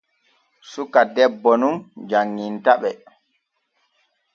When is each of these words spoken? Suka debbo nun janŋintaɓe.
Suka 0.71 1.01
debbo 1.15 1.51
nun 1.61 1.75
janŋintaɓe. 2.09 2.91